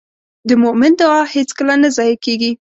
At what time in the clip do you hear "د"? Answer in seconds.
0.47-0.49